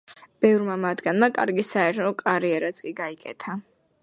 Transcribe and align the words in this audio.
ბევრმა 0.45 0.77
მათგანმა 0.85 1.29
კარგი 1.37 1.67
საერო 1.69 2.09
კარიერაც 2.23 2.85
კი 2.89 2.97
გაიკეთა. 3.05 3.63